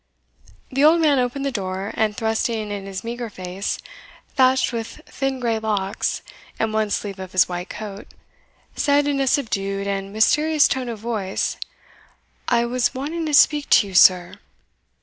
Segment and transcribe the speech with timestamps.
[0.71, 3.77] The old man opened the door, and thrusting in his meagre face,
[4.29, 6.23] thatched with thin grey locks,
[6.57, 8.07] and one sleeve of his white coat,
[8.75, 11.57] said in a subdued and mysterious tone of voice,
[12.47, 14.39] "I was wanting to speak to you, sir."